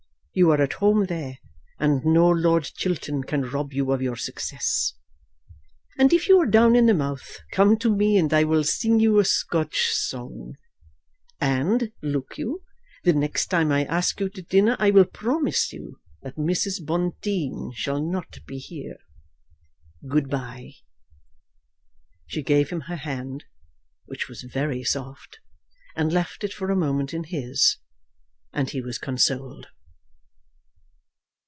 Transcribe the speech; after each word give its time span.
You 0.33 0.49
are 0.51 0.61
at 0.61 0.71
home 0.71 1.07
there, 1.07 1.39
and 1.77 2.05
no 2.05 2.29
Lord 2.29 2.63
Chiltern 2.63 3.25
can 3.25 3.41
rob 3.41 3.73
you 3.73 3.91
of 3.91 4.01
your 4.01 4.15
success. 4.15 4.93
And 5.97 6.13
if 6.13 6.29
you 6.29 6.39
are 6.39 6.45
down 6.45 6.73
in 6.77 6.85
the 6.85 6.93
mouth, 6.93 7.39
come 7.51 7.77
to 7.79 7.93
me, 7.93 8.15
and 8.15 8.33
I 8.33 8.45
will 8.45 8.63
sing 8.63 9.01
you 9.01 9.19
a 9.19 9.25
Scotch 9.25 9.89
song. 9.89 10.55
And, 11.41 11.91
look 12.01 12.37
you, 12.37 12.63
the 13.03 13.11
next 13.11 13.47
time 13.47 13.73
I 13.73 13.83
ask 13.83 14.21
you 14.21 14.29
to 14.29 14.41
dinner 14.41 14.77
I 14.79 14.89
will 14.91 15.03
promise 15.03 15.73
you 15.73 15.99
that 16.21 16.37
Mrs. 16.37 16.79
Bonteen 16.85 17.73
shall 17.75 18.01
not 18.01 18.37
be 18.47 18.57
here. 18.57 18.99
Good 20.09 20.29
bye." 20.29 20.71
She 22.25 22.41
gave 22.41 22.69
him 22.69 22.81
her 22.87 22.95
hand, 22.95 23.43
which 24.05 24.29
was 24.29 24.43
very 24.43 24.81
soft, 24.85 25.39
and 25.93 26.13
left 26.13 26.45
it 26.45 26.53
for 26.53 26.71
a 26.71 26.75
moment 26.83 27.13
in 27.13 27.25
his, 27.25 27.79
and 28.53 28.69
he 28.69 28.79
was 28.79 28.97
consoled. 28.97 29.67